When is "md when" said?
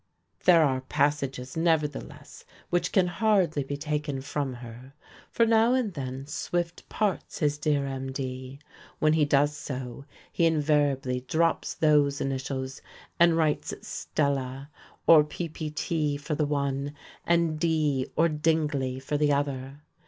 7.81-9.13